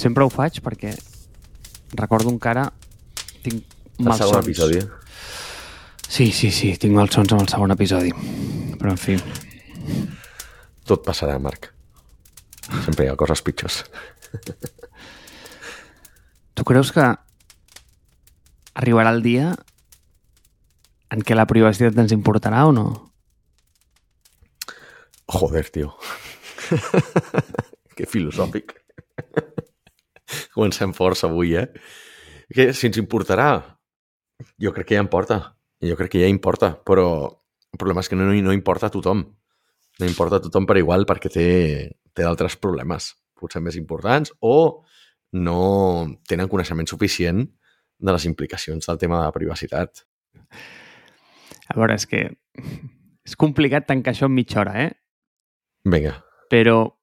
[0.00, 0.94] Sempre ho faig perquè
[1.98, 2.68] recordo encara
[3.44, 3.60] tinc
[4.00, 4.30] El malsons.
[4.30, 4.80] segon episodi.
[6.10, 8.12] Sí, sí, sí, tinc malsons amb el segon episodi.
[8.80, 9.18] Però, en fi,
[10.90, 11.68] Tot passarà, Marc.
[12.86, 13.84] Sempre hi ha coses pitjors.
[16.54, 17.04] tu creus que
[18.74, 19.52] arribarà el dia
[21.14, 22.86] en què la privacitat ens importarà o no?
[25.30, 25.92] Joder, tio.
[27.96, 28.79] que filosòfic.
[30.60, 31.70] Comencem força avui, eh?
[32.52, 33.48] Que si ens importarà,
[34.60, 35.40] jo crec que ja importa.
[35.80, 37.06] Jo crec que ja importa, però
[37.72, 39.24] el problema és que no, no importa a tothom.
[40.00, 41.48] No importa a tothom per igual perquè té,
[42.12, 44.84] té d'altres problemes, potser més importants, o
[45.32, 45.60] no
[46.28, 47.46] tenen coneixement suficient
[48.00, 50.04] de les implicacions del tema de la privacitat.
[51.70, 52.26] A veure, és que
[53.24, 54.90] és complicat tancar això en mitja hora, eh?
[55.88, 56.18] Vinga,
[56.50, 56.99] Però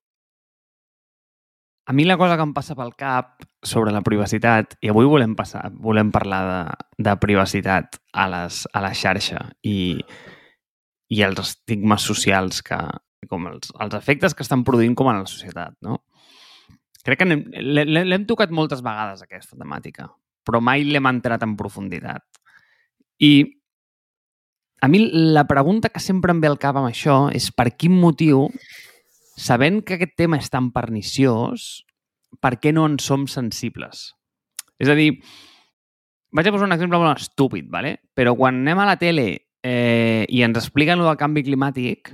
[1.87, 5.37] a mi la cosa que em passa pel cap sobre la privacitat, i avui volem,
[5.39, 9.95] passar, volem parlar de, de privacitat a, les, a la xarxa i,
[11.15, 12.77] i els estigmes socials que,
[13.31, 16.01] com els, els efectes que estan produint com a la societat, no?
[17.07, 20.09] Crec que l'hem tocat moltes vegades, aquesta temàtica,
[20.43, 22.25] però mai l'hem entrat en profunditat.
[23.23, 23.31] I
[24.83, 27.95] a mi la pregunta que sempre em ve al cap amb això és per quin
[27.95, 28.49] motiu
[29.37, 31.85] sabent que aquest tema és tan perniciós,
[32.41, 34.11] per què no en som sensibles?
[34.81, 35.11] És a dir,
[36.33, 37.97] vaig a posar un exemple molt estúpid, ¿vale?
[38.17, 39.27] però quan anem a la tele
[39.63, 42.11] eh, i ens expliquen el del canvi climàtic,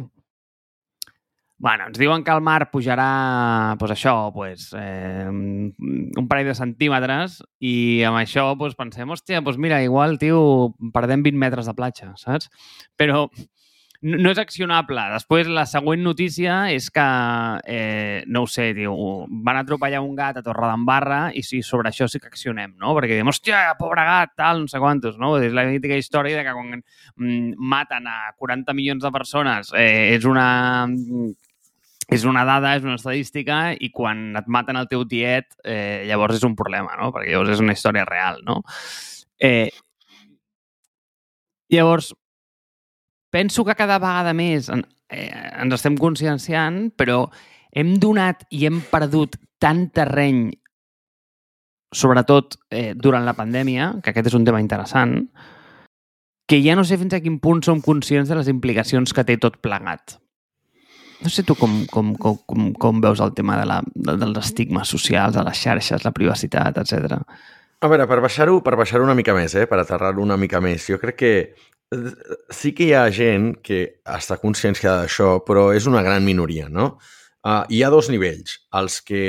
[1.63, 7.37] bueno, ens diuen que el mar pujarà, pues això, pues, eh, un parell de centímetres
[7.63, 12.11] i amb això pues, pensem, hòstia, pues mira, igual, tio, perdem 20 metres de platja,
[12.19, 12.49] saps?
[12.99, 13.29] Però
[14.03, 15.01] no és accionable.
[15.13, 17.05] Després, la següent notícia és que,
[17.71, 18.93] eh, no ho sé, diu,
[19.47, 22.93] van atropellar un gat a Torredembarra i sí, sobre això sí que accionem, no?
[22.97, 25.37] Perquè diem, hòstia, pobre gat, tal, no sé quantos, no?
[25.39, 26.83] És la mítica història de que quan
[27.15, 30.49] mm, maten a 40 milions de persones eh, és una
[32.11, 36.35] és una dada, és una estadística i quan et maten el teu tiet eh, llavors
[36.35, 37.13] és un problema, no?
[37.15, 38.59] Perquè llavors és una història real, no?
[39.39, 39.71] Eh,
[41.71, 42.13] llavors,
[43.33, 47.25] penso que cada vegada més en, eh, ens estem conscienciant, però
[47.73, 50.51] hem donat i hem perdut tant terreny,
[51.93, 55.23] sobretot eh, durant la pandèmia, que aquest és un tema interessant,
[56.49, 59.39] que ja no sé fins a quin punt som conscients de les implicacions que té
[59.41, 60.19] tot plegat.
[61.23, 64.41] No sé tu com, com, com, com, com veus el tema de la, de, dels
[64.43, 67.21] estigmes socials, de les xarxes, la privacitat, etc.
[67.79, 69.65] A veure, per baixar-ho per baixar una mica més, eh?
[69.71, 71.33] per aterrar-ho una mica més, jo crec que
[72.53, 76.97] sí que hi ha gent que està conscienciada d'això, però és una gran minoria, no?
[77.43, 78.57] Uh, hi ha dos nivells.
[78.79, 79.23] Els que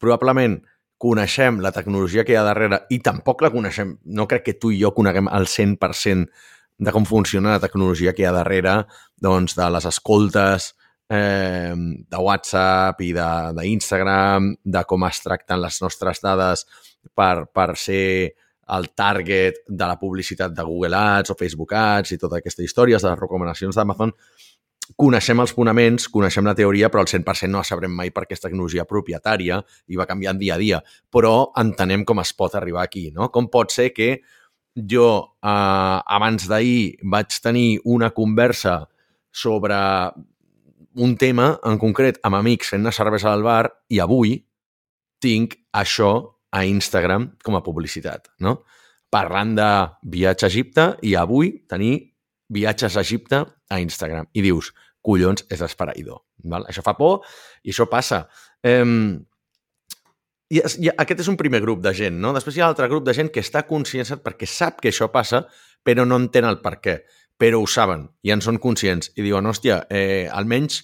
[0.00, 0.58] probablement
[1.00, 4.72] coneixem la tecnologia que hi ha darrere i tampoc la coneixem, no crec que tu
[4.72, 6.28] i jo coneguem el 100%
[6.80, 8.82] de com funciona la tecnologia que hi ha darrere
[9.20, 10.70] doncs, de les escoltes,
[11.12, 16.64] eh, de WhatsApp i d'Instagram, de, de com es tracten les nostres dades
[17.16, 18.32] per, per ser
[18.76, 22.98] el target de la publicitat de Google Ads o Facebook Ads i tota aquesta història,
[22.98, 24.14] de les recomanacions d'Amazon,
[24.98, 28.42] coneixem els fonaments, coneixem la teoria, però al 100% no la sabrem mai perquè és
[28.42, 30.80] tecnologia propietària i va canviant dia a dia.
[31.12, 33.30] Però entenem com es pot arribar aquí, no?
[33.30, 34.16] Com pot ser que
[34.74, 35.06] jo
[35.42, 38.84] eh, abans d'ahir vaig tenir una conversa
[39.30, 39.76] sobre
[40.94, 44.40] un tema en concret amb amics fent una cervesa al bar i avui
[45.22, 48.60] tinc això a Instagram com a publicitat, no?
[49.10, 49.70] Parlant de
[50.10, 51.94] viatge a Egipte i avui tenir
[52.50, 54.28] viatges a Egipte a Instagram.
[54.34, 54.70] I dius,
[55.02, 56.22] collons, és esfereïdor.
[56.50, 56.66] Val?
[56.70, 57.24] Això fa por
[57.64, 58.24] i això passa.
[58.66, 59.18] Um,
[60.50, 62.34] i, i aquest és un primer grup de gent, no?
[62.34, 65.44] Després hi ha l'altre grup de gent que està conscienciat perquè sap que això passa,
[65.86, 67.00] però no entén el per què.
[67.40, 70.82] Però ho saben i en són conscients i diuen, hòstia, eh, almenys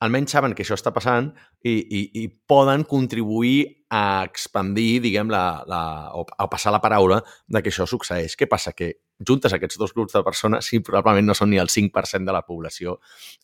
[0.00, 1.28] almenys saben que això està passant
[1.62, 5.82] i, i, i poden contribuir a expandir, diguem, la, la,
[6.14, 7.18] o a passar la paraula
[7.50, 8.36] de que això succeeix.
[8.38, 8.72] Què passa?
[8.76, 8.92] Que
[9.26, 12.44] juntes aquests dos grups de persones, sí, probablement no són ni el 5% de la
[12.46, 13.00] població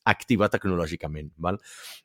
[0.07, 1.33] activa tecnològicament.
[1.43, 1.59] Val?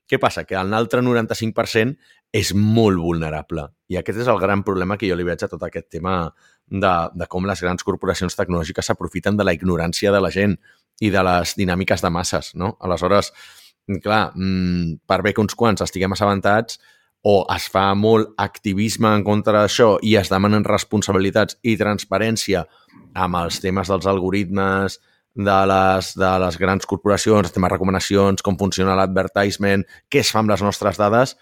[0.09, 0.43] Què passa?
[0.49, 1.95] Que l'altre 95%
[2.33, 3.69] és molt vulnerable.
[3.91, 6.17] I aquest és el gran problema que jo li veig a tot aquest tema
[6.67, 10.57] de, de com les grans corporacions tecnològiques s'aprofiten de la ignorància de la gent
[11.01, 12.55] i de les dinàmiques de masses.
[12.55, 12.75] No?
[12.81, 13.31] Aleshores,
[14.03, 16.79] clar, mm, per bé que uns quants estiguem assabentats,
[17.23, 22.65] o es fa molt activisme en contra d'això i es demanen responsabilitats i transparència
[23.13, 24.99] amb els temes dels algoritmes,
[25.35, 30.51] de les, de les grans corporacions, temes recomanacions, com funciona l'advertisement, què es fa amb
[30.51, 31.37] les nostres dades,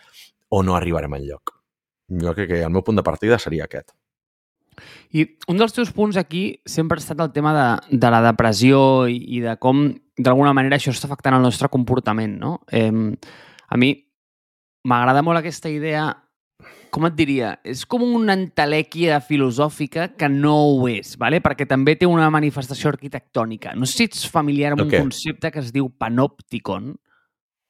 [0.49, 1.55] o no arribarem enlloc.
[2.09, 3.91] jo crec que el meu punt de partida seria aquest.
[5.13, 9.07] I un dels teus punts aquí sempre ha estat el tema de, de la depressió
[9.07, 9.83] i, i de com,
[10.19, 12.59] d'alguna manera, això està afectant el nostre comportament, no?
[12.71, 13.93] Eh, a mi
[14.89, 16.09] m'agrada molt aquesta idea
[16.89, 21.39] com et diria, és com una entelèquia filosòfica que no ho és, ¿vale?
[21.45, 23.75] perquè també té una manifestació arquitectònica.
[23.77, 24.97] No sé si ets familiar amb okay.
[24.97, 26.95] un concepte que es diu panòpticon.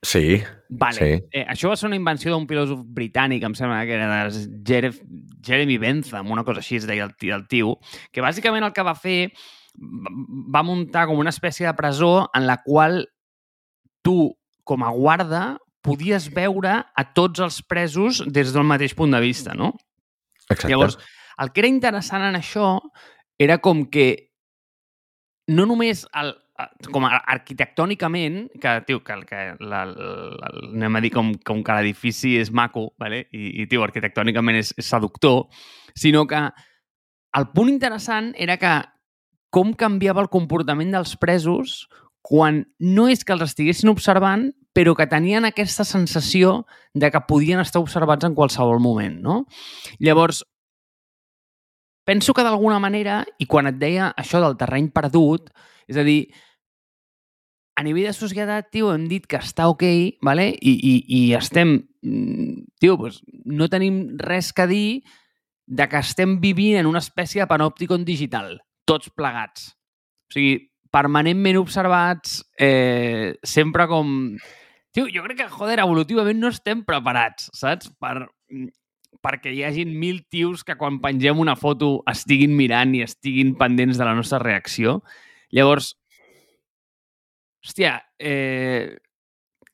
[0.08, 0.40] Sí,
[0.72, 0.96] vale.
[0.96, 1.28] sí.
[1.36, 5.02] Eh, això va ser una invenció d'un filòsof britànic, em sembla que era de Jeref,
[5.44, 7.76] Jeremy Bentham, una cosa així es deia el, el tio,
[8.16, 9.34] que bàsicament el que va fer
[9.78, 13.04] va muntar com una espècie de presó en la qual
[14.06, 14.34] tu,
[14.64, 15.44] com a guarda,
[15.86, 19.74] podies veure a tots els presos des del mateix punt de vista, no?
[20.50, 20.72] Exacte.
[20.74, 20.98] Llavors,
[21.40, 22.78] el que era interessant en això
[23.40, 24.10] era com que
[25.50, 26.34] no només el,
[26.92, 31.78] com a arquitectònicament, que, tio, que, que la, la, anem a dir com, com que
[31.78, 33.24] l'edifici és maco, vale?
[33.32, 35.46] I, i tio, arquitectònicament és, és seductor,
[35.96, 36.44] sinó que
[37.40, 38.74] el punt interessant era que
[39.50, 41.88] com canviava el comportament dels presos
[42.22, 47.62] quan no és que els estiguessin observant, però que tenien aquesta sensació de que podien
[47.64, 49.40] estar observats en qualsevol moment, no?
[50.00, 50.44] Llavors,
[52.06, 55.50] penso que d'alguna manera, i quan et deia això del terreny perdut,
[55.90, 56.30] és a dir,
[57.80, 59.86] a nivell de societat, tio, hem dit que està ok,
[60.26, 60.50] vale?
[60.52, 64.88] I, i, i estem, mm, tio, pues, no tenim res que dir
[65.66, 68.58] de que estem vivint en una espècie de panòpticon digital,
[68.90, 69.70] tots plegats.
[70.30, 70.58] O sigui,
[70.94, 74.36] permanentment observats, eh, sempre com...
[74.92, 77.92] Tio, jo crec que, joder, evolutivament no estem preparats, saps?
[78.02, 78.26] Per,
[79.22, 84.00] perquè hi hagin mil tios que quan pengem una foto estiguin mirant i estiguin pendents
[84.00, 85.00] de la nostra reacció.
[85.54, 85.94] Llavors,
[87.66, 88.98] hòstia, eh,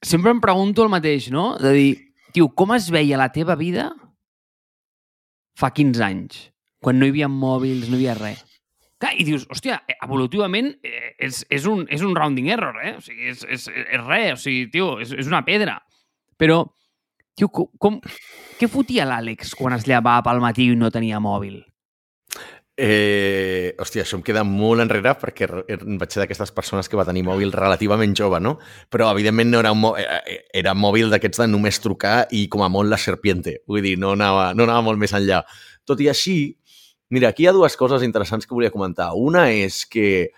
[0.01, 1.53] sempre em pregunto el mateix, no?
[1.61, 1.91] De dir,
[2.33, 3.93] tio, com es veia la teva vida
[5.55, 6.41] fa 15 anys,
[6.83, 8.54] quan no hi havia mòbils, no hi havia res?
[9.01, 12.95] Clar, I dius, hòstia, eh, evolutivament eh, és, és, un, és un rounding error, eh?
[12.95, 15.81] O sigui, és, és, és res, o sigui, tio, és, és una pedra.
[16.39, 16.61] Però,
[17.35, 17.99] tio, com, com,
[18.59, 21.59] què fotia l'Àlex quan es llevava pel matí i no tenia mòbil?
[22.75, 27.21] Eh, hòstia, això em queda molt enrere perquè vaig ser d'aquestes persones que va tenir
[27.23, 28.57] mòbil relativament jove, no?
[28.91, 32.63] Però, evidentment, no era, un mòbil, eh, era mòbil d'aquests de només trucar i, com
[32.63, 33.61] a molt, la serpiente.
[33.67, 35.43] Vull dir, no anava, no anava molt més enllà.
[35.87, 36.37] Tot i així,
[37.09, 39.11] Mira, aquí hi ha dues coses interessants que volia comentar.
[39.13, 40.31] Una és que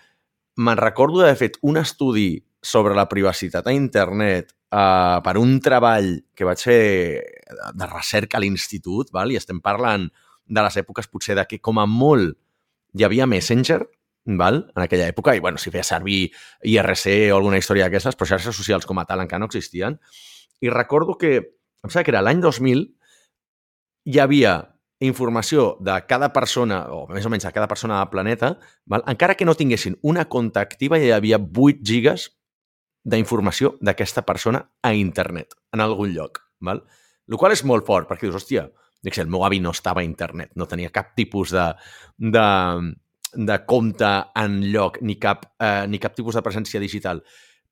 [0.58, 6.10] me'n recordo d'haver fet un estudi sobre la privacitat a internet uh, per un treball
[6.36, 6.82] que vaig fer
[7.48, 10.08] de recerca a l'institut, i estem parlant
[10.48, 12.36] de les èpoques potser de que com a molt
[12.98, 13.82] hi havia Messenger,
[14.36, 14.66] val?
[14.74, 16.32] en aquella època, i bueno, si feia servir
[16.64, 20.00] IRC o alguna història d'aquestes, però xarxes socials com a tal encara no existien.
[20.60, 21.36] I recordo que,
[21.84, 22.84] em sembla que era l'any 2000,
[24.08, 24.58] hi havia
[25.00, 28.56] informació de cada persona, o més o menys de cada persona del planeta,
[28.86, 29.04] val?
[29.06, 32.32] encara que no tinguessin una compta activa, hi havia 8 gigas
[33.04, 36.42] d'informació d'aquesta persona a internet, en algun lloc.
[36.60, 36.82] Val?
[37.28, 38.66] El qual és molt fort, perquè dius, hòstia,
[39.04, 41.68] el meu avi no estava a internet, no tenia cap tipus de,
[42.18, 42.46] de,
[43.34, 47.22] de compte en lloc, ni cap, eh, ni cap tipus de presència digital.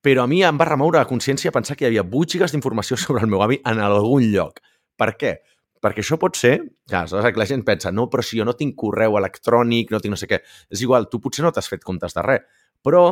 [0.00, 2.96] Però a mi em va remoure la consciència pensar que hi havia 8 gigas d'informació
[3.02, 4.60] sobre el meu avi en algun lloc.
[4.96, 5.34] Per què?
[5.82, 6.56] Perquè això pot ser,
[6.88, 10.14] clar, aleshores la gent pensa, no, però si jo no tinc correu electrònic, no tinc
[10.14, 10.40] no sé què,
[10.72, 13.02] és igual, tu potser no t'has fet comptes de res, però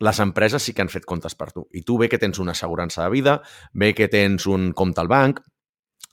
[0.00, 1.66] les empreses sí que han fet comptes per tu.
[1.72, 3.40] I tu bé que tens una assegurança de vida,
[3.72, 5.40] bé que tens un compte al banc,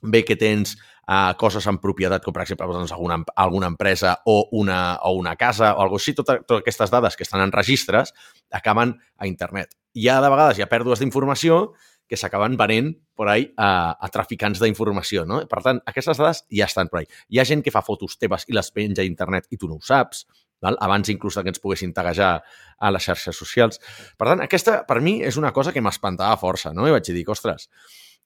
[0.04, 0.74] bé que tens
[1.08, 5.34] uh, coses en propietat, com per exemple doncs, alguna, alguna empresa o una, o una
[5.36, 8.14] casa o alguna així, totes, totes aquestes dades que estan en registres
[8.52, 9.74] acaben a internet.
[9.94, 11.74] Hi ha de vegades hi ha pèrdues d'informació
[12.14, 15.40] que s'acaben venent per ahí a, a traficants d'informació, no?
[15.50, 17.08] Per tant, aquestes dades ja estan per ahí.
[17.34, 19.80] Hi ha gent que fa fotos teves i les penja a internet i tu no
[19.80, 20.24] ho saps,
[20.62, 20.78] val?
[20.80, 22.38] abans inclús que ens poguessin taguejar
[22.78, 23.82] a les xarxes socials.
[24.16, 26.86] Per tant, aquesta, per mi, és una cosa que m'espantava força, no?
[26.88, 27.68] I vaig dir, ostres...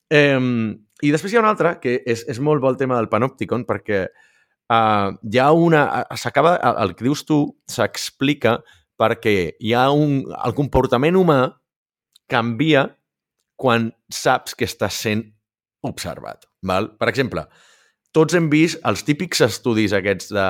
[0.08, 0.40] Eh,
[0.98, 3.64] I després hi ha una altra, que és, és molt bo el tema del Panopticon,
[3.68, 5.84] perquè uh, hi ha una...
[6.18, 6.56] S'acaba...
[6.82, 8.58] El que dius tu s'explica
[8.98, 10.24] perquè hi ha un...
[10.34, 11.40] El comportament humà
[12.28, 12.88] canvia
[13.58, 15.24] quan saps que estàs sent
[15.86, 16.46] observat.
[16.62, 16.92] Val?
[16.98, 17.44] Per exemple,
[18.14, 20.46] tots hem vist els típics estudis aquests de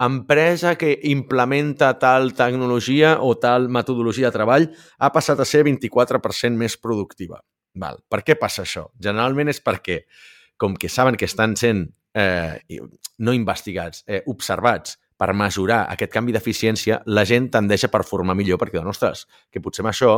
[0.00, 4.68] empresa que implementa tal tecnologia o tal metodologia de treball
[4.98, 7.42] ha passat a ser 24% més productiva.
[7.76, 8.00] Val.
[8.08, 8.88] Per què passa això?
[8.98, 10.00] Generalment és perquè,
[10.56, 11.84] com que saben que estan sent
[12.14, 12.58] eh,
[13.18, 18.58] no investigats, eh, observats per mesurar aquest canvi d'eficiència, la gent tendeix a performar millor
[18.58, 20.14] perquè, ostres, que potser amb això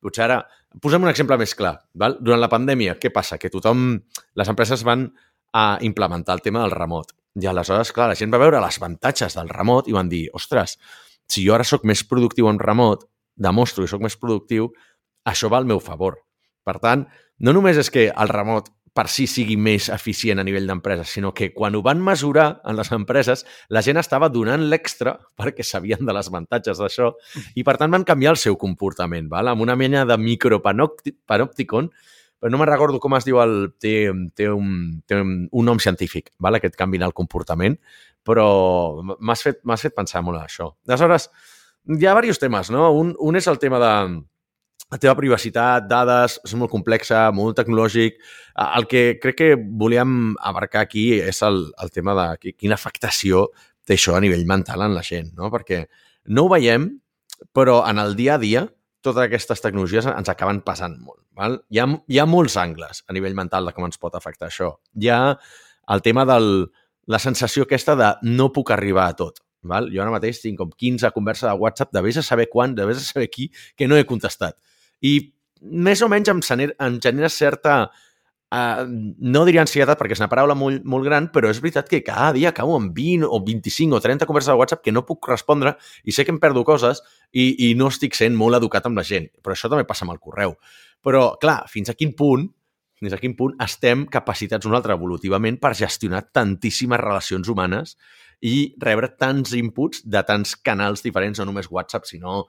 [0.00, 0.40] Potser ara,
[0.80, 1.74] posem un exemple més clar.
[2.00, 2.16] Val?
[2.20, 3.38] Durant la pandèmia, què passa?
[3.38, 3.92] Que tothom,
[4.40, 5.08] les empreses van
[5.52, 7.12] a implementar el tema del remot.
[7.40, 10.78] I aleshores, clar, la gent va veure les avantatges del remot i van dir, ostres,
[11.30, 14.70] si jo ara sóc més productiu en remot, demostro que sóc més productiu,
[15.28, 16.18] això va al meu favor.
[16.66, 17.06] Per tant,
[17.40, 21.32] no només és que el remot per si sigui més eficient a nivell d'empresa, sinó
[21.36, 26.02] que quan ho van mesurar en les empreses, la gent estava donant l'extra perquè sabien
[26.06, 27.12] de les avantatges d'això
[27.54, 29.52] i, per tant, van canviar el seu comportament, val?
[29.52, 31.90] amb una mena de micropanòpticon,
[32.40, 33.56] però no me'n recordo com es diu el...
[33.78, 36.56] Té, té, un, té un, nom científic, val?
[36.58, 37.76] aquest canvi en el comportament,
[38.26, 38.46] però
[39.20, 40.70] m'has fet, fet pensar molt en això.
[40.88, 41.28] Aleshores,
[41.86, 42.90] hi ha diversos temes, no?
[42.96, 43.92] Un, un és el tema de
[44.90, 48.18] la teva privacitat, dades, és molt complexa, molt tecnològic.
[48.66, 53.46] El que crec que volíem abarcar aquí és el, el tema de quina afectació
[53.86, 55.50] té això a nivell mental en la gent, no?
[55.54, 55.84] Perquè
[56.34, 56.88] no ho veiem,
[57.56, 58.66] però en el dia a dia
[59.00, 61.22] totes aquestes tecnologies ens acaben passant molt.
[61.38, 61.60] Val?
[61.72, 64.74] Hi, ha, hi ha molts angles a nivell mental de com ens pot afectar això.
[65.00, 65.20] Hi ha
[65.94, 66.40] el tema de
[67.10, 69.40] la sensació aquesta de no puc arribar a tot.
[69.70, 69.88] Val?
[69.92, 72.86] Jo ara mateix tinc com 15 converses de WhatsApp de vés a saber quan, de
[72.88, 74.58] vés a saber qui, que no he contestat.
[75.00, 75.14] I
[75.60, 77.82] més o menys em, genera, em genera certa...
[78.50, 78.82] Uh,
[79.22, 82.32] no diria ansietat perquè és una paraula molt, molt gran, però és veritat que cada
[82.34, 85.76] dia acabo amb 20 o 25 o 30 converses de WhatsApp que no puc respondre
[86.02, 86.98] i sé que em perdo coses
[87.30, 89.28] i, i no estic sent molt educat amb la gent.
[89.38, 90.56] Però això també passa amb el correu.
[90.98, 92.48] Però, clar, fins a quin punt
[93.00, 97.94] fins a quin punt estem capacitats nosaltres evolutivament per gestionar tantíssimes relacions humanes
[98.44, 102.44] i rebre tants inputs de tants canals diferents, no només WhatsApp, sinó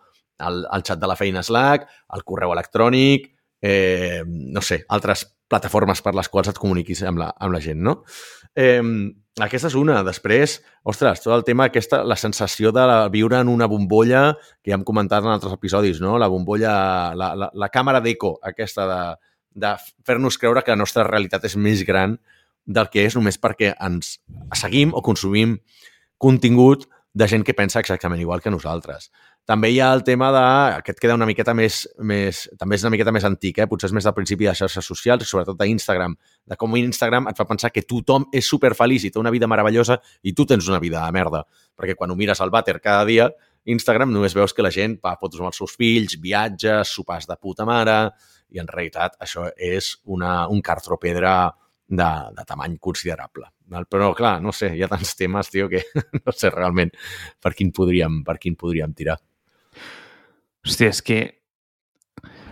[0.47, 3.31] el, el xat de la feina Slack, el correu electrònic,
[3.61, 7.81] eh, no sé, altres plataformes per les quals et comuniquis amb la, amb la gent,
[7.83, 8.01] no?
[8.55, 8.81] Eh,
[9.39, 10.01] aquesta és una.
[10.03, 14.31] Després, ostres, tot el tema, aquesta, la sensació de viure en una bombolla,
[14.63, 16.17] que ja hem comentat en altres episodis, no?
[16.19, 16.73] La bombolla,
[17.15, 19.01] la, la, la càmera d'eco, aquesta de,
[19.65, 19.75] de
[20.07, 22.17] fer-nos creure que la nostra realitat és més gran
[22.65, 24.17] del que és només perquè ens
[24.55, 25.57] seguim o consumim
[26.21, 29.11] contingut de gent que pensa exactament igual que nosaltres.
[29.49, 30.41] També hi ha el tema de...
[30.77, 31.81] Aquest queda una miqueta més...
[31.97, 33.67] més també és una miqueta més antic, eh?
[33.67, 36.13] potser és més del principi de xarxes socials, sobretot d'Instagram,
[36.47, 39.97] de com Instagram et fa pensar que tothom és superfeliç i té una vida meravellosa
[40.23, 41.41] i tu tens una vida de merda.
[41.75, 43.31] Perquè quan ho mires al vàter cada dia,
[43.65, 47.37] Instagram només veus que la gent fa fotos amb els seus fills, viatges, sopars de
[47.41, 47.97] puta mare,
[48.51, 51.51] i en realitat això és una, un cartropedra
[51.91, 53.49] de, de tamany considerable.
[53.89, 55.83] Però, clar, no sé, hi ha tants temes, tio, que
[56.25, 56.91] no sé realment
[57.41, 59.19] per quin podríem, per quin podríem tirar.
[60.65, 61.21] Hòstia, és que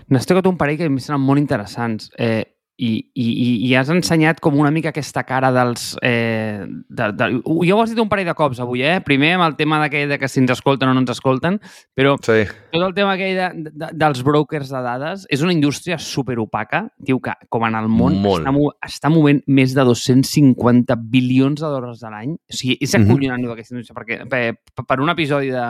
[0.09, 2.09] n'has tocat un parell que a mi semblen molt interessants.
[2.17, 2.45] Eh,
[2.79, 3.25] i, i,
[3.67, 5.91] i has ensenyat com una mica aquesta cara dels...
[6.05, 9.01] Eh, de, de, jo ho has dit un parell de cops avui, eh?
[9.03, 11.59] Primer amb el tema d'aquell de que si ens escolten o no ens escolten,
[11.97, 12.45] però sí.
[12.71, 17.19] tot el tema aquell de, de, dels brokers de dades és una indústria superopaca, diu
[17.23, 18.55] que com en el món està,
[18.87, 22.37] està movent més de 250 bilions de dòlars a l'any.
[22.39, 23.09] O sigui, és mhm.
[23.09, 23.57] acollonant mm -hmm.
[23.59, 25.67] aquesta indústria, perquè per, per un episodi de,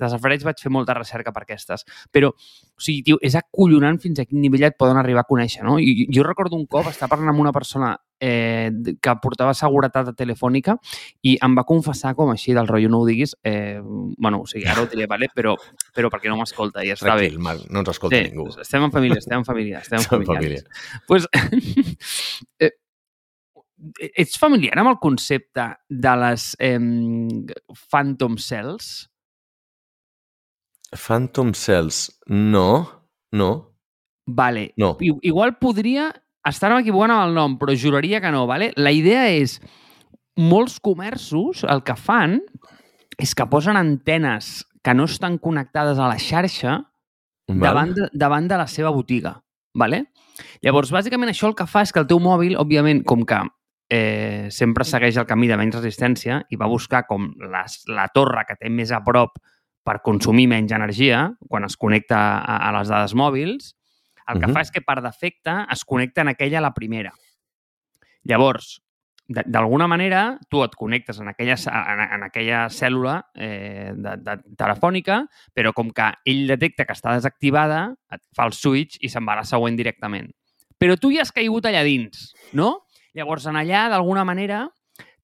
[0.00, 1.86] de safareig vaig fer molta recerca per aquestes.
[2.12, 5.64] Però, o sigui, tio, és acollonant fins a quin nivell et poden arribar a conèixer,
[5.66, 5.78] no?
[5.78, 10.76] I jo recordo un cop estar parlant amb una persona eh, que portava seguretat telefònica
[11.26, 14.66] i em va confessar com així del rotllo, no ho diguis, eh, bueno, o sigui,
[14.68, 15.30] ara ho diré, vale?
[15.34, 15.56] però,
[15.96, 17.44] però perquè no m'escolta i està Tranquil, bé.
[17.48, 18.50] Marc, no ens escolta sí, ningú.
[18.60, 19.80] Estem en família, estem en família.
[19.80, 20.62] Estem en família.
[21.08, 21.26] Pues,
[22.60, 22.72] eh,
[24.20, 26.78] ets familiar amb el concepte de les eh,
[27.90, 29.09] phantom cells?
[30.96, 32.20] Phantom Cells.
[32.26, 33.76] No, no.
[34.26, 34.72] Vale.
[34.76, 34.96] No.
[35.00, 36.10] Igual podria
[36.46, 38.72] estar equivocant amb el nom, però juraria que no, vale?
[38.76, 39.58] La idea és,
[40.40, 42.38] molts comerços el que fan
[43.20, 46.78] és que posen antenes que no estan connectades a la xarxa
[47.50, 47.60] Val.
[47.60, 49.36] davant, de, davant de la seva botiga.
[49.76, 50.06] Vale?
[50.64, 53.42] Llavors, bàsicament, això el que fa és que el teu mòbil, òbviament, com que
[53.92, 58.46] eh, sempre segueix el camí de menys resistència i va buscar com les, la torre
[58.48, 59.36] que té més a prop
[59.84, 63.74] per consumir menys energia quan es connecta a, a les dades mòbils,
[64.28, 64.54] el que uh -huh.
[64.54, 67.12] fa és que per defecte es connecta en aquella la primera.
[68.22, 68.82] Llavors,
[69.30, 75.22] d'alguna manera, tu et connectes en aquella, en, en aquella cèl·lula eh, de, de, telefònica,
[75.54, 79.36] però com que ell detecta que està desactivada, et fa el switch i se'n va
[79.38, 80.30] a la següent directament.
[80.78, 82.86] Però tu ja has caigut allà dins, no?
[83.14, 84.68] Llavors, en allà, d'alguna manera,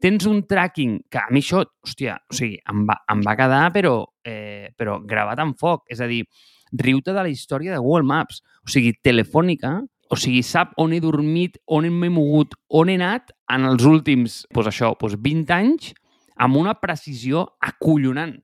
[0.03, 3.65] tens un tracking que a mi això, hòstia, o sigui, em va, em va quedar
[3.75, 5.85] però, eh, però gravat en foc.
[5.93, 6.23] És a dir,
[6.73, 8.43] riu-te de la història de Google Maps.
[8.65, 9.79] O sigui, telefònica,
[10.11, 14.45] o sigui, sap on he dormit, on m'he mogut, on he anat en els últims,
[14.55, 15.93] doncs això, doncs 20 anys,
[16.37, 18.37] amb una precisió acollonant.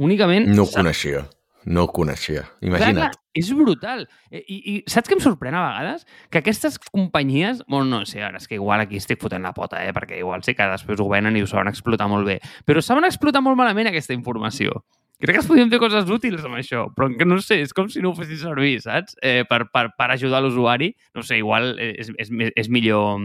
[0.00, 0.48] Únicament...
[0.54, 1.26] No ho coneixia.
[1.64, 2.44] No ho coneixia.
[2.60, 2.96] Imagina't.
[2.96, 4.06] Clar, clar, és brutal.
[4.30, 6.06] I, i, I saps què em sorprèn a vegades?
[6.32, 7.62] Que aquestes companyies...
[7.68, 9.92] Bueno, no sé, ara és que igual aquí estic fotent la pota, eh?
[9.94, 12.40] perquè igual sé que després ho venen i ho saben explotar molt bé.
[12.66, 14.82] Però saben explotar molt malament aquesta informació.
[15.22, 17.86] Crec que es podien fer coses útils amb això, però que no sé, és com
[17.86, 19.14] si no ho fessin servir, saps?
[19.22, 20.90] Eh, per, per, per ajudar l'usuari.
[21.14, 23.20] No sé, igual és, és, és, millor,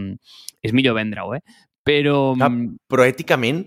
[0.61, 1.41] és millor vendre-ho, eh?
[1.87, 2.35] Però...
[2.37, 2.51] Ja,
[2.91, 3.63] però èticament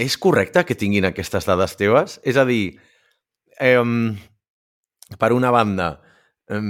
[0.00, 2.16] és correcte que tinguin aquestes dades teves?
[2.24, 2.78] És a dir,
[3.60, 3.84] eh,
[5.18, 5.92] per una banda,
[6.48, 6.62] eh,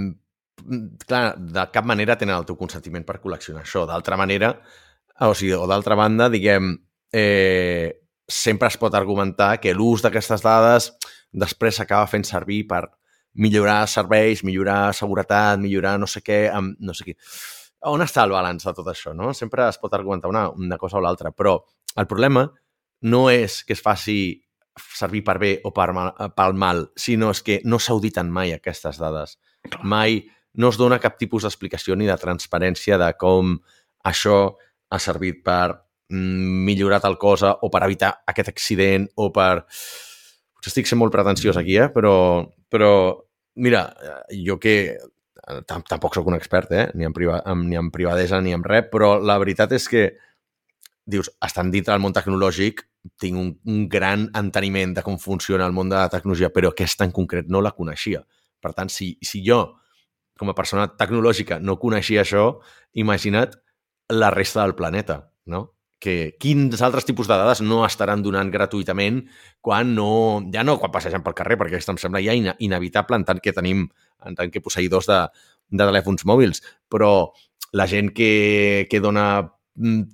[1.06, 3.86] clar, de cap manera tenen el teu consentiment per col·leccionar això.
[3.88, 4.52] D'altra manera,
[5.26, 6.74] o sigui, o d'altra banda, diguem,
[7.12, 10.92] eh, sempre es pot argumentar que l'ús d'aquestes dades
[11.32, 12.84] després s'acaba fent servir per
[13.34, 17.16] millorar serveis, millorar seguretat, millorar no sé què, amb no sé què.
[17.90, 19.32] On està el balanç de tot això, no?
[19.34, 21.56] Sempre es pot argumentar una, una cosa o l'altra, però
[21.96, 22.48] el problema
[23.02, 24.18] no és que es faci
[24.78, 29.00] servir per bé o per mal, pel mal, sinó és que no s'auditen mai aquestes
[29.00, 29.38] dades.
[29.82, 30.22] Mai
[30.54, 33.58] no es dona cap tipus d'explicació ni de transparència de com
[34.06, 34.40] això
[34.90, 39.62] ha servit per Mm, millorar tal cosa o per evitar aquest accident o per...
[40.58, 41.86] Potser estic sent molt pretensiós aquí, eh?
[41.94, 42.90] però, però
[43.62, 43.84] mira,
[44.34, 46.88] jo que eh, tampoc sóc un expert, eh?
[46.98, 50.02] ni, en priva, ni en privadesa ni en res, però la veritat és que
[51.06, 52.82] dius, estan dintre del món tecnològic,
[53.20, 57.06] tinc un, un gran enteniment de com funciona el món de la tecnologia, però aquesta
[57.08, 58.22] en concret no la coneixia.
[58.60, 59.62] Per tant, si, si jo,
[60.38, 62.46] com a persona tecnològica, no coneixia això,
[63.00, 63.56] imagina't
[64.12, 65.70] la resta del planeta, no?
[66.00, 69.20] que quins altres tipus de dades no estaran donant gratuïtament
[69.60, 73.26] quan no, ja no quan passegen pel carrer, perquè això em sembla ja inevitable en
[73.28, 73.84] tant que tenim,
[74.24, 75.20] en tant que posseïdors de,
[75.68, 77.12] de telèfons mòbils, però
[77.76, 79.26] la gent que, que dona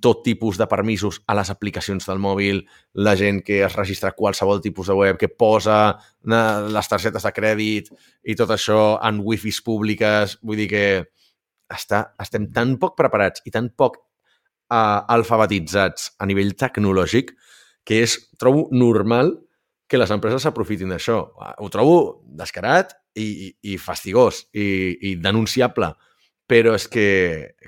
[0.01, 2.61] tot tipus de permisos a les aplicacions del mòbil,
[2.93, 7.33] la gent que es registra qualsevol tipus de web, que posa eh, les targetes de
[7.33, 7.89] crèdit
[8.23, 10.85] i tot això en wifis públiques, vull dir que
[11.73, 13.97] està, estem tan poc preparats i tan poc
[14.71, 17.33] uh, alfabetitzats a nivell tecnològic
[17.87, 19.33] que és, trobo normal
[19.87, 21.21] que les empreses s'aprofitin d'això.
[21.63, 24.67] Ho trobo descarat i, i, i fastigós i,
[25.07, 25.93] i denunciable,
[26.47, 27.07] però és que,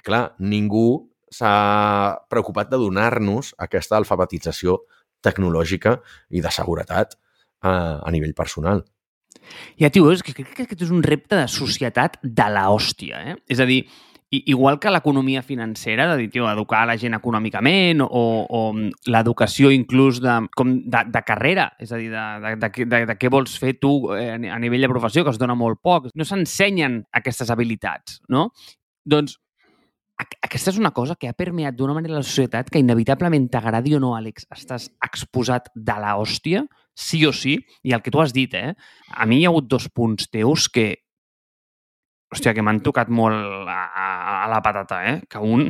[0.04, 4.80] clar, ningú s'ha preocupat de donar-nos aquesta alfabetització
[5.24, 5.98] tecnològica
[6.32, 7.18] i de seguretat
[7.62, 8.84] a, a nivell personal.
[9.80, 13.22] Ja, tio, és que crec que aquest és un repte de societat de la hòstia,
[13.32, 13.36] eh?
[13.50, 13.84] És a dir,
[14.30, 18.62] igual que l'economia financera, de dir, tio, educar la gent econòmicament o, o
[19.10, 23.18] l'educació inclús de, com de, de carrera, és a dir, de, de, de, de, de
[23.18, 26.12] què vols fer tu eh, a nivell de professió, que es dona molt poc.
[26.16, 28.50] No s'ensenyen aquestes habilitats, no?
[29.10, 29.40] Doncs
[30.20, 34.02] aquesta és una cosa que ha permeat d'una manera la societat que inevitablement t'agradi o
[34.04, 38.34] no, Àlex, estàs exposat de la hòstia, sí o sí, i el que tu has
[38.36, 38.74] dit, eh?
[39.16, 40.90] A mi hi ha hagut dos punts teus que,
[42.34, 44.10] hòstia, que m'han tocat molt a, a,
[44.44, 45.16] a la patata, eh?
[45.30, 45.70] Que un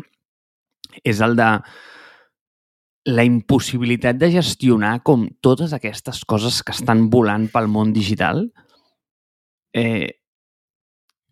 [1.06, 1.50] és el de
[3.10, 8.48] la impossibilitat de gestionar com totes aquestes coses que estan volant pel món digital
[9.74, 10.19] eh,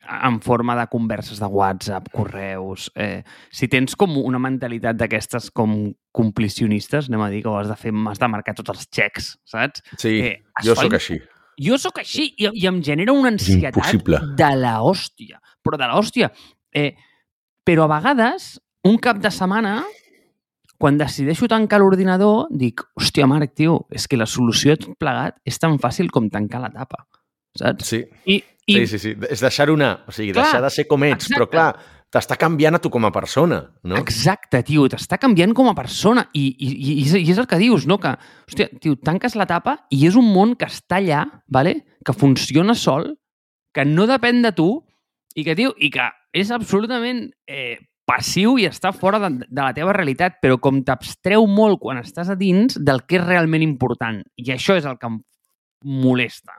[0.08, 2.92] en forma de converses de WhatsApp, correus...
[2.96, 5.78] Eh, si tens com una mentalitat d'aquestes com
[6.16, 9.34] complicionistes, anem a dir que ho has de fer, has de marcar tots els xecs,
[9.46, 9.84] saps?
[9.98, 11.20] Sí, eh, jo sóc així
[11.58, 14.20] jo sóc així i, i em genera una ansietat Impossible.
[14.38, 15.42] de la hòstia.
[15.66, 16.30] Però de la hòstia.
[16.70, 16.92] Eh,
[17.66, 19.80] però a vegades, un cap de setmana,
[20.78, 25.40] quan decideixo tancar l'ordinador, dic, hòstia, Marc, tio, és que la solució de tot plegat
[25.46, 27.08] és tan fàcil com tancar la tapa.
[27.60, 27.92] Saps?
[27.92, 28.02] Sí.
[28.26, 28.80] I, i...
[28.80, 29.14] Sí, sí, sí.
[29.30, 29.94] És deixar una...
[30.08, 31.28] O sigui, clar, deixar de ser com ets.
[31.28, 31.38] Exacte.
[31.38, 33.98] Però, clar, t'està canviant a tu com a persona, no?
[34.00, 36.28] Exacte, tio, t'està canviant com a persona.
[36.38, 38.00] I, i, i, I és el que dius, no?
[38.04, 38.14] Que,
[38.48, 41.82] hòstia, tio, tanques la tapa i és un món que està allà, vale?
[42.08, 43.10] que funciona sol,
[43.76, 44.70] que no depèn de tu
[45.36, 47.76] i que, tio, i que és absolutament eh,
[48.08, 52.32] passiu i està fora de, de la teva realitat, però com t'abstreu molt quan estàs
[52.32, 54.22] a dins del que és realment important.
[54.40, 55.20] I això és el que em
[55.84, 56.56] molesta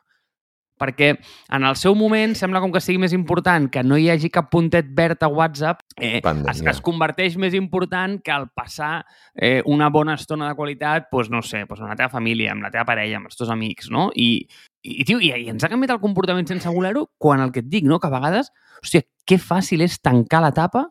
[0.78, 1.10] perquè
[1.54, 4.50] en el seu moment sembla com que sigui més important que no hi hagi cap
[4.52, 9.90] puntet verd a WhatsApp, eh, es, es converteix més important que el passar eh, una
[9.94, 12.86] bona estona de qualitat, doncs, no sé, doncs amb la teva família, amb la teva
[12.88, 14.08] parella, amb els teus amics, no?
[14.14, 14.44] I,
[14.82, 17.70] i, tio, i, i ens ha canviat el comportament sense voler-ho quan el que et
[17.70, 18.00] dic, no?
[18.00, 20.86] Que a vegades, hòstia, que fàcil és tancar la tapa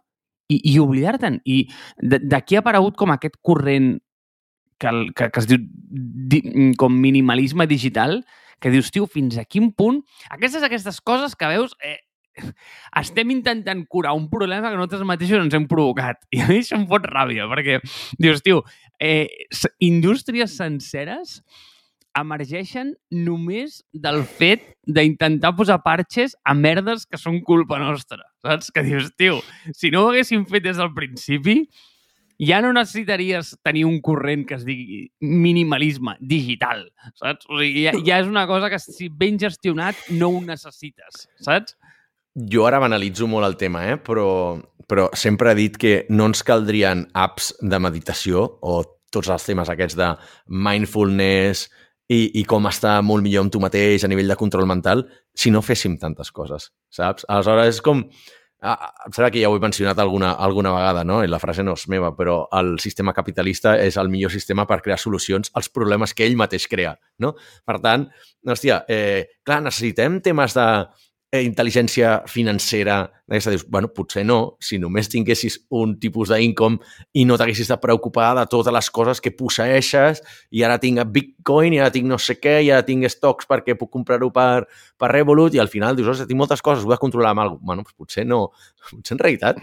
[0.51, 1.41] i, i oblidar-te'n.
[1.45, 1.63] I
[2.01, 3.97] d'aquí ha aparegut com aquest corrent
[4.79, 6.41] que, que, que es diu di,
[6.79, 8.21] com minimalisme digital,
[8.61, 10.01] que dius, tio, fins a quin punt...
[10.33, 11.77] Aquestes aquestes coses que veus...
[11.83, 11.99] Eh,
[13.01, 16.19] estem intentant curar un problema que nosaltres mateixos ens hem provocat.
[16.33, 17.79] I a mi això em fot ràbia, perquè
[18.21, 18.61] dius, tio,
[19.01, 19.25] eh,
[19.81, 21.39] indústries senceres
[22.17, 28.71] emergeixen només del fet d'intentar posar parxes a merdes que són culpa nostra, saps?
[28.73, 29.41] Que dius, tio,
[29.73, 31.59] si no ho haguéssim fet des del principi,
[32.39, 36.85] ja no necessitaries tenir un corrent que es digui minimalisme digital,
[37.17, 37.47] saps?
[37.49, 41.77] O sigui, ja, ja és una cosa que si ben gestionat no ho necessites, saps?
[42.37, 43.97] Jo ara banalitzo molt el tema, eh?
[43.97, 49.47] però, però sempre he dit que no ens caldrien apps de meditació o tots els
[49.47, 50.11] temes aquests de
[50.45, 51.65] mindfulness
[52.13, 55.49] i, i com estar molt millor amb tu mateix a nivell de control mental si
[55.49, 57.25] no féssim tantes coses, saps?
[57.27, 58.05] Aleshores és com...
[58.59, 61.19] Ah, em sembla que ja ho he mencionat alguna, alguna vegada, no?
[61.21, 64.79] I la frase no és meva, però el sistema capitalista és el millor sistema per
[64.81, 67.35] crear solucions als problemes que ell mateix crea, no?
[67.65, 68.07] Per tant,
[68.49, 70.65] hòstia, eh, clar, necessitem temes de,
[71.31, 76.79] eh, intel·ligència financera d'aquesta, dius, bueno, potser no, si només tinguessis un tipus d'income
[77.19, 80.21] i no t'haguessis de preocupar de totes les coses que posseixes
[80.55, 83.75] i ara tinc Bitcoin i ara tinc no sé què i ara tinc stocks perquè
[83.75, 84.63] puc comprar-ho per,
[84.95, 87.43] per Revolut i al final dius, ostres, tinc moltes coses, ho he de controlar amb
[87.43, 87.65] alguna cosa.
[87.67, 88.39] Bueno, doncs potser no.
[88.87, 89.57] Potser en realitat,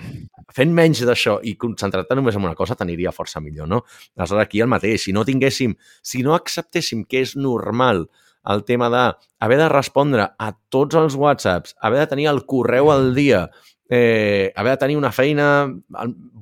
[0.52, 3.80] fent menys d'això i concentrar-te només en una cosa t'aniria força millor, no?
[4.18, 5.06] Aleshores, aquí el mateix.
[5.06, 5.72] Si no tinguéssim,
[6.04, 8.04] si no acceptéssim que és normal
[8.46, 9.04] el tema de
[9.40, 13.48] haver de respondre a tots els whatsapps, haver de tenir el correu al dia,
[13.88, 15.68] eh, haver de tenir una feina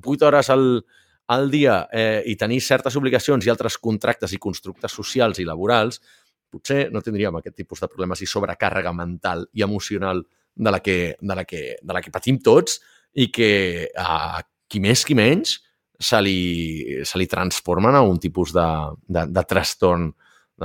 [0.03, 0.85] 8 hores al,
[1.27, 6.01] al dia eh, i tenir certes obligacions i altres contractes i constructes socials i laborals,
[6.53, 10.21] potser no tindríem aquest tipus de problemes i sobrecàrrega mental i emocional
[10.55, 12.79] de la que, de la que, de la que patim tots
[13.13, 15.57] i que a qui més qui menys
[16.03, 18.67] se li, se li transformen a un tipus de,
[19.07, 20.11] de, de trastorn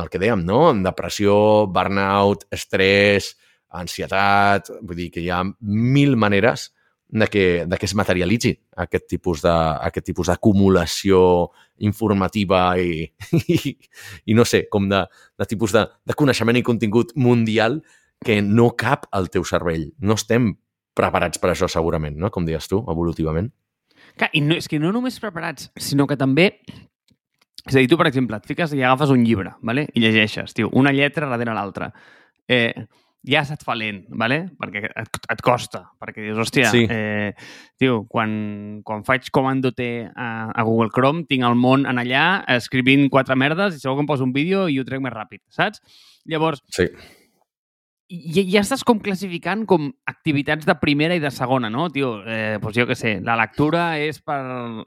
[0.03, 0.73] el que dèiem, no?
[0.85, 3.35] Depressió, burnout, estrès,
[3.69, 4.73] ansietat...
[4.83, 6.71] Vull dir que hi ha mil maneres
[7.09, 9.53] de que, de que es materialitzi aquest tipus de,
[9.89, 11.21] aquest tipus d'acumulació
[11.89, 13.07] informativa i,
[13.49, 13.59] i,
[14.27, 15.05] i, no sé, com de,
[15.39, 17.81] de tipus de, de coneixement i contingut mundial
[18.25, 19.89] que no cap al teu cervell.
[20.01, 20.53] No estem
[20.99, 22.33] preparats per això, segurament, no?
[22.35, 23.49] com deies tu, evolutivament.
[24.19, 26.51] Clar, I no, és que no només preparats, sinó que també
[27.67, 29.89] és a dir, tu, per exemple, et fiques i agafes un llibre vale?
[29.95, 31.91] i llegeixes, tio, una lletra darrere l'altra.
[32.49, 32.73] Eh,
[33.29, 34.41] ja se't fa lent, vale?
[34.61, 36.87] perquè et, et costa, perquè dius, hòstia, sí.
[36.89, 37.35] eh,
[37.81, 42.25] tio, quan, quan faig comando T a, a Google Chrome, tinc el món en allà
[42.57, 45.43] escrivint quatre merdes i segur que em poso un vídeo i ho trec més ràpid,
[45.53, 45.83] saps?
[46.29, 46.89] Llavors, sí
[48.09, 52.15] i ja estàs com classificant com activitats de primera i de segona, no, tio?
[52.25, 54.39] Eh, doncs jo què sé, la lectura és per,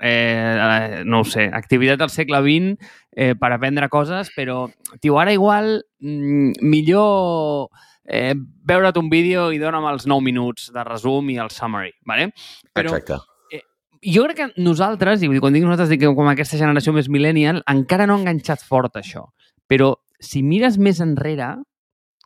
[0.01, 4.65] eh, no ho sé, activitat del segle XX eh, per aprendre coses, però,
[4.99, 7.69] tio, ara igual mm, millor
[8.09, 8.33] eh,
[8.65, 12.31] veure't un vídeo i dona'm els 9 minuts de resum i el summary, ¿vale?
[12.73, 13.21] Però, Exacte.
[13.53, 13.61] Eh,
[14.01, 18.09] jo crec que nosaltres, i quan dic nosaltres, dic com aquesta generació més millennial, encara
[18.09, 19.27] no ha enganxat fort això.
[19.69, 21.59] Però si mires més enrere,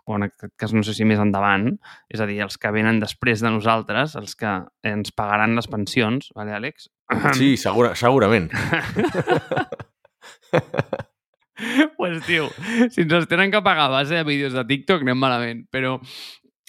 [0.06, 1.72] o en aquest cas no sé si més endavant,
[2.14, 4.52] és a dir, els que venen després de nosaltres, els que
[4.86, 6.90] ens pagaran les pensions, vale, Àlex?
[7.38, 8.52] Sí, segura, segurament.
[11.98, 12.50] pues, tio,
[12.94, 15.66] si ens els tenen que pagar a base de vídeos de TikTok, anem malament.
[15.74, 15.98] Però,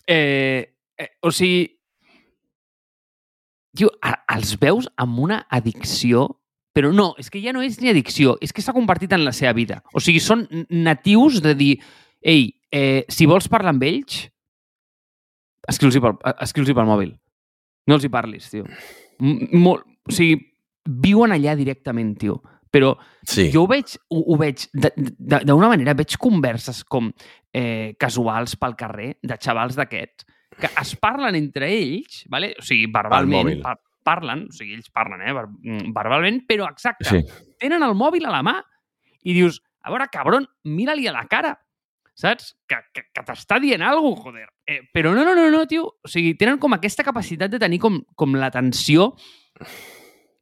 [0.08, 1.66] eh, eh, o sigui,
[3.76, 3.92] tio,
[4.32, 6.30] els veus amb una addicció
[6.76, 9.32] però no, és que ja no és ni addicció, és que s'ha convertit en la
[9.32, 9.78] seva vida.
[9.96, 11.70] O sigui, són natius de dir,
[12.20, 14.26] ei, eh, si vols parlar amb ells,
[15.72, 17.14] escriu-los pel, escriu pel mòbil.
[17.86, 18.66] No els hi parlis, tio.
[19.22, 20.36] Molt, o sigui,
[21.06, 22.40] viuen allà directament, tio.
[22.70, 22.92] Però
[23.24, 23.46] sí.
[23.54, 27.08] jo ho veig, ho, ho veig d'una manera, veig converses com
[27.54, 32.54] eh, casuals pel carrer de xavals d'aquests que es parlen entre ells, vale?
[32.58, 37.22] o sigui, verbalment, par parlen, o sigui, ells parlen, eh, mm, verbalment, però exacte, sí.
[37.60, 38.56] tenen el mòbil a la mà
[39.26, 41.52] i dius, a veure, cabron, mira-li a la cara,
[42.16, 42.54] saps?
[42.68, 44.48] Que, que, que t'està dient alguna cosa, joder.
[44.66, 45.86] Eh, però no, no, no, no, tio.
[46.02, 49.12] O sigui, tenen com aquesta capacitat de tenir com, com l'atenció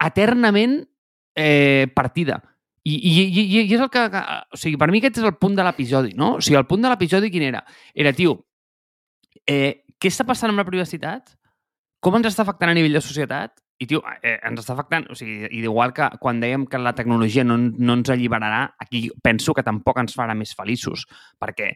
[0.05, 0.81] eternament
[1.37, 2.41] eh, partida.
[2.85, 4.23] I, i, i, I és el que, que...
[4.55, 6.35] O sigui, per mi aquest és el punt de l'episodi, no?
[6.39, 7.65] O sigui, el punt de l'episodi quin era?
[7.97, 8.37] Era, tio,
[9.49, 11.35] eh, què està passant amb la privacitat?
[12.05, 13.57] Com ens està afectant a nivell de societat?
[13.83, 17.43] I, tio, eh, ens està afectant, o sigui, igual que quan dèiem que la tecnologia
[17.43, 21.03] no, no ens alliberarà, aquí penso que tampoc ens farà més feliços,
[21.43, 21.73] perquè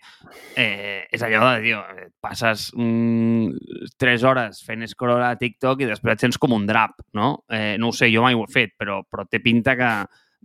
[0.54, 1.80] eh, és allò de, tio,
[2.22, 7.02] passes mm, tres hores fent scroll a TikTok i després et sents com un drap,
[7.18, 7.32] no?
[7.50, 9.90] Eh, no ho sé, jo mai ho he fet, però, però té pinta que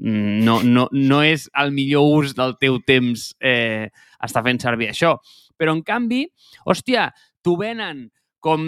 [0.01, 3.93] mm, no, no, no és el millor ús del teu temps eh,
[4.25, 5.19] estar fent servir això.
[5.53, 6.25] Però, en canvi,
[6.65, 7.11] hòstia,
[7.45, 8.07] t'ho venen
[8.43, 8.63] com,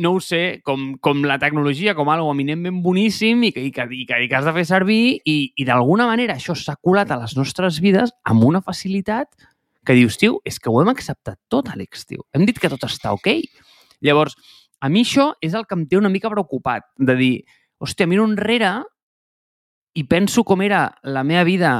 [0.00, 3.84] no ho sé, com, com la tecnologia, com algo eminentment boníssim i que, i que,
[3.92, 7.12] i que, i que has de fer servir i, i d'alguna manera això s'ha colat
[7.12, 9.28] a les nostres vides amb una facilitat
[9.84, 12.24] que dius, tio, és que ho hem acceptat tot, Àlex, tio.
[12.32, 13.28] Hem dit que tot està ok.
[14.04, 14.36] Llavors,
[14.80, 17.34] a mi això és el que em té una mica preocupat, de dir,
[17.80, 18.78] hòstia, miro enrere
[20.00, 21.74] i penso com era la meva vida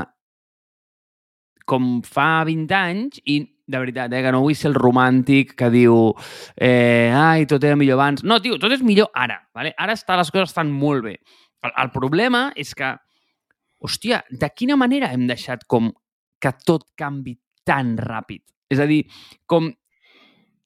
[1.65, 5.71] com fa 20 anys i de veritat, eh, que no vull ser el romàntic que
[5.73, 6.11] diu
[6.57, 8.25] eh, ai, tot era millor abans.
[8.27, 9.41] No, tio, tot és millor ara.
[9.57, 9.75] Vale?
[9.79, 11.17] Ara està, les coses estan molt bé.
[11.63, 12.93] El, el problema és que,
[13.81, 15.93] hòstia, de quina manera hem deixat com
[16.41, 17.37] que tot canvi
[17.69, 18.45] tan ràpid?
[18.71, 19.03] És a dir,
[19.51, 19.71] com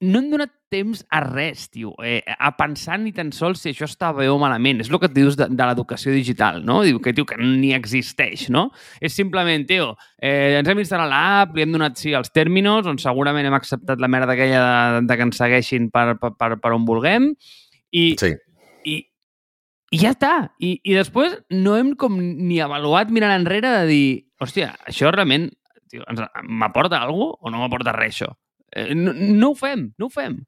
[0.05, 3.87] no hem donat temps a res, tio, eh, a pensar ni tan sols si això
[3.87, 4.83] està bé o malament.
[4.83, 6.81] És el que et dius de, de l'educació digital, no?
[6.83, 8.67] Diu que, tio, que ni existeix, no?
[8.99, 12.99] És simplement, tio, eh, ens hem instal·lat l'app, li hem donat sí als tèrminos, on
[12.99, 14.63] segurament hem acceptat la merda aquella
[14.99, 17.31] de, de que ens segueixin per, per, per, per on vulguem,
[17.95, 18.33] i, Sí.
[18.91, 18.97] i,
[19.95, 20.33] i ja està.
[20.59, 24.07] I, I després no hem com ni avaluat mirant enrere de dir,
[24.43, 25.47] hòstia, això realment
[26.43, 28.33] m'aporta alguna o no m'aporta res, això?
[28.75, 30.41] Eh, no, no ho fem, no ho fem.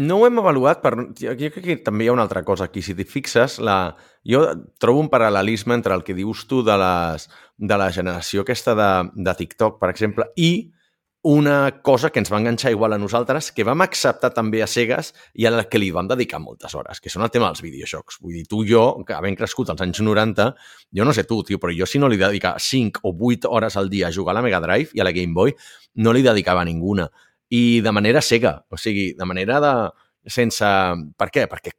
[0.00, 0.94] No ho hem avaluat, per...
[1.20, 2.80] jo crec que també hi ha una altra cosa aquí.
[2.80, 3.94] Si t'hi fixes, la...
[4.24, 4.42] jo
[4.80, 7.28] trobo un paral·lelisme entre el que dius tu de, les...
[7.58, 8.90] de la generació aquesta de,
[9.28, 10.70] de TikTok, per exemple, i
[11.22, 15.12] una cosa que ens va enganxar igual a nosaltres, que vam acceptar també a cegues
[15.36, 18.22] i a la que li vam dedicar moltes hores, que són el tema dels videojocs.
[18.24, 20.46] Vull dir, tu i jo, que havent crescut als anys 90,
[20.96, 23.76] jo no sé tu, tio, però jo si no li dedicava 5 o 8 hores
[23.76, 25.52] al dia a jugar a la Mega Drive i a la Game Boy,
[26.00, 27.10] no li dedicava ninguna
[27.50, 29.74] i de manera cega, o sigui, de manera de...
[30.30, 30.66] sense...
[31.18, 31.46] Per què?
[31.50, 31.72] Perquè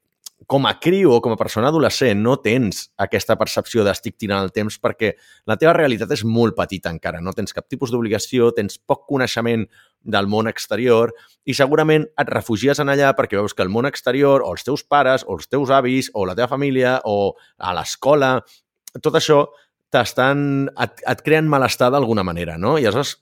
[0.52, 4.52] com a criu o com a persona adolescent no tens aquesta percepció d'estic tirant el
[4.52, 5.14] temps perquè
[5.48, 9.68] la teva realitat és molt petita encara, no tens cap tipus d'obligació, tens poc coneixement
[10.02, 11.14] del món exterior
[11.46, 14.84] i segurament et refugies en allà perquè veus que el món exterior o els teus
[14.84, 18.40] pares o els teus avis o la teva família o a l'escola,
[19.00, 19.46] tot això
[19.94, 20.70] t'estan...
[20.82, 22.78] Et, et creen malestar d'alguna manera, no?
[22.80, 23.20] I aleshores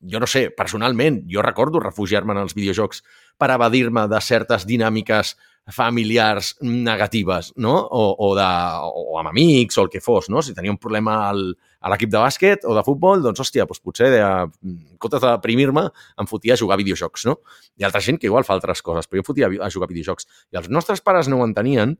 [0.00, 3.02] jo no sé, personalment, jo recordo refugiar-me en els videojocs
[3.38, 5.34] per evadir-me de certes dinàmiques
[5.74, 7.74] familiars negatives, no?
[7.76, 8.46] O, o, de,
[8.88, 10.40] o amb amics o el que fos, no?
[10.42, 11.42] Si tenia un problema al,
[11.80, 15.34] a l'equip de bàsquet o de futbol, doncs, hòstia, doncs potser, de, en comptes de
[15.34, 15.84] deprimir-me,
[16.18, 17.36] em fotia a jugar a videojocs, no?
[17.76, 19.92] Hi ha altra gent que igual fa altres coses, però jo fotia a jugar a
[19.92, 20.30] videojocs.
[20.54, 21.98] I els nostres pares no ho entenien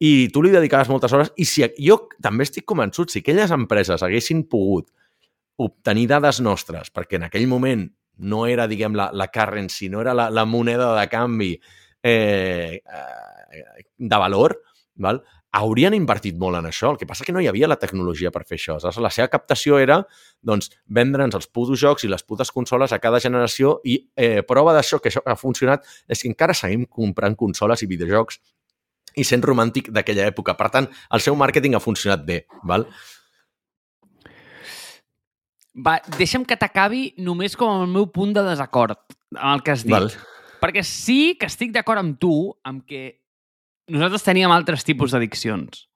[0.00, 4.00] i tu li dedicaves moltes hores i si jo també estic convençut, si aquelles empreses
[4.06, 4.88] haguessin pogut
[5.60, 7.86] obtenir dades nostres, perquè en aquell moment
[8.20, 11.52] no era, diguem, la, la currency, no era la, la moneda de canvi
[12.02, 14.60] eh, eh, de valor,
[15.00, 15.22] val?
[15.50, 16.92] haurien invertit molt en això.
[16.92, 18.76] El que passa que no hi havia la tecnologia per fer això.
[18.76, 19.98] Aleshores, la seva captació era
[20.46, 24.74] doncs, vendre'ns els putos jocs i les putes consoles a cada generació i eh, prova
[24.76, 28.38] d'això que això ha funcionat és que encara seguim comprant consoles i videojocs
[29.18, 30.54] i sent romàntic d'aquella època.
[30.54, 32.44] Per tant, el seu màrqueting ha funcionat bé.
[32.62, 32.86] Val?
[35.78, 38.98] Va, deixa'm que t'acabi només com el meu punt de desacord
[39.36, 39.94] amb el que has dit.
[39.94, 40.10] Val.
[40.60, 43.20] Perquè sí que estic d'acord amb tu amb que
[43.90, 45.86] nosaltres teníem altres tipus d'addiccions.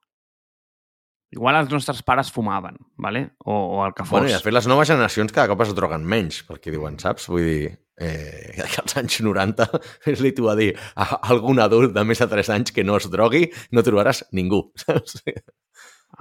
[1.35, 3.33] Igual els nostres pares fumaven, ¿vale?
[3.45, 4.21] o, o el que fos.
[4.21, 7.27] Bueno, i de fet, les noves generacions cada cop es droguen menys, perquè diuen, saps?
[7.33, 9.67] Vull dir, eh, als anys 90
[10.13, 13.11] és-li tu a dir a algun adult de més de 3 anys que no es
[13.11, 15.19] drogui, no trobaràs ningú, saps?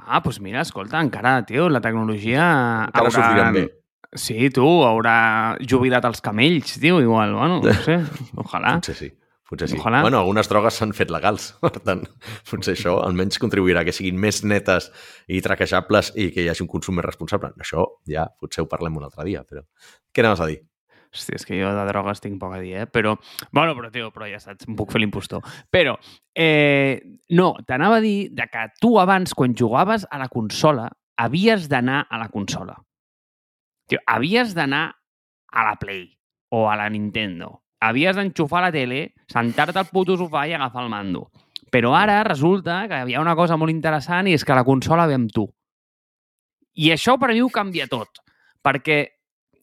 [0.08, 2.44] Ah, doncs mira, escolta, encara, tio, la tecnologia...
[2.90, 3.66] Encara sortiran bé.
[4.14, 7.98] Sí, tu, haurà jubilat els camells, tio, igual, bueno, no sé,
[8.44, 8.76] ojalà.
[8.78, 9.10] Potser sí.
[9.50, 9.78] Potser sí.
[9.80, 10.02] Ojalà.
[10.06, 12.04] Bueno, algunes drogues s'han fet legals, per tant,
[12.50, 14.92] potser això almenys contribuirà que siguin més netes
[15.28, 17.54] i traquejables i que hi hagi un consum més responsable.
[17.62, 19.66] Això ja potser ho parlem un altre dia, però...
[20.14, 20.60] Què anaves a dir?
[21.14, 22.86] Hòstia, és que jo de drogues tinc poc a dir, eh?
[22.90, 23.14] Però,
[23.52, 25.46] bueno, però, tio, però ja saps, em puc fer l'impostor.
[25.70, 25.94] Però,
[26.34, 27.04] eh,
[27.38, 30.90] no, t'anava a dir de que tu abans, quan jugaves a la consola,
[31.22, 32.80] havies d'anar a la consola.
[33.88, 34.88] Tio, havies d'anar
[35.54, 36.08] a la Play
[36.50, 37.60] o a la Nintendo.
[37.84, 41.28] Havies d'enxufar la tele, sentar-te al puto sofà i agafar el mando.
[41.70, 45.06] Però ara resulta que hi ha una cosa molt interessant i és que la consola
[45.10, 45.46] ve amb tu.
[46.74, 48.22] I això per mi ho canvia tot.
[48.64, 49.00] Perquè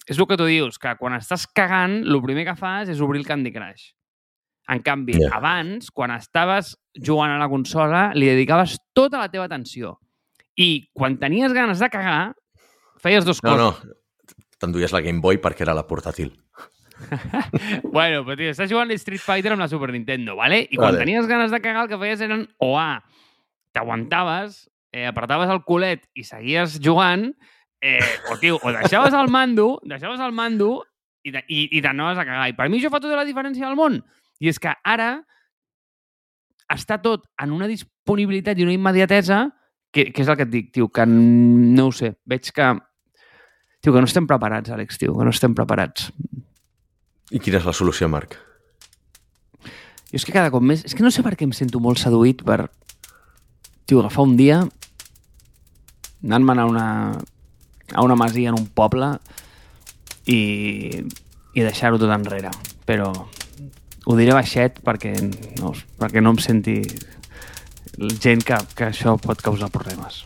[0.09, 3.21] és el que tu dius, que quan estàs cagant, el primer que fas és obrir
[3.21, 3.91] el Candy Crush.
[4.71, 5.33] En canvi, yeah.
[5.35, 9.97] abans, quan estaves jugant a la consola, li dedicaves tota la teva atenció.
[10.57, 12.35] I quan tenies ganes de cagar,
[13.03, 13.85] feies dos No, coses.
[13.89, 16.33] no, t'enduies la Game Boy perquè era la portàtil.
[17.91, 20.61] Bueno, però tio, estàs jugant a Street Fighter amb la Super Nintendo, ¿vale?
[20.69, 20.99] I quan Vale.
[21.01, 23.01] tenies ganes de cagar, el que feies eren o A,
[23.73, 27.31] t'aguantaves, eh, apretaves el culet i seguies jugant,
[27.83, 28.01] eh,
[28.33, 30.83] o, tio, o deixaves el mando, deixaves el mando
[31.25, 32.49] i, te- i, i t'anaves a cagar.
[32.51, 34.01] I per mi això fa tota la diferència del món.
[34.41, 35.13] I és que ara
[36.71, 39.49] està tot en una disponibilitat i una immediatesa
[39.91, 42.71] que, que és el que et dic, tio, que no ho sé, veig que
[43.81, 46.11] Tio, que no estem preparats, Àlex, tio, que no estem preparats.
[47.33, 48.35] I quina és la solució, Marc?
[50.11, 50.83] Jo és que cada cop més...
[50.85, 52.67] És que no sé per què em sento molt seduït per...
[53.89, 54.59] Tio, agafar un dia
[56.21, 56.85] anant-me'n a una,
[57.95, 59.13] a una masia en un poble
[60.27, 60.41] i,
[61.55, 62.53] i deixar-ho tot enrere.
[62.87, 65.15] Però ho diré baixet perquè
[65.61, 66.81] no, perquè no em senti
[68.23, 70.25] gent que, que això pot causar problemes.